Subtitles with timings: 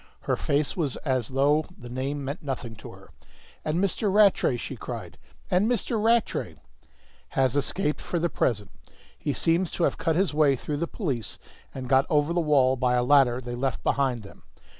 [0.21, 3.11] Her face was as though the name meant nothing to her.
[3.63, 4.11] "And Mr.
[4.11, 5.19] Rattray?" she cried.
[5.51, 6.03] "And Mr.
[6.03, 6.55] Rattray"
[7.37, 8.71] "Has escaped for the present.
[9.15, 11.37] He seems to have cut his way through the police
[11.71, 14.41] and got over the wall by a ladder they left behind them.